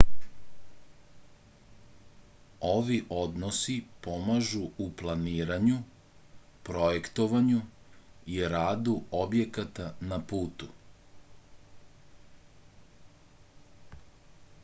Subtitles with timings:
[2.69, 3.75] ovi odnosi
[4.07, 5.77] pomažu u planiranju
[6.71, 7.61] projektovanju
[8.37, 10.71] i radu objekata na putu